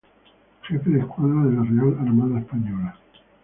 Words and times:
Jefe 0.63 0.87
de 0.89 0.97
escuadra 1.01 1.43
de 1.45 1.51
la 1.57 1.61
Real 1.61 1.95
Armada 2.01 2.39
Española. 2.39 2.97